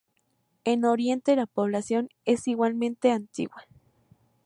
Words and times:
En 0.63 0.83
Oriente 0.83 1.35
la 1.35 1.45
población 1.45 2.09
es 2.25 2.47
igualmente 2.47 3.11
antigua. 3.11 3.67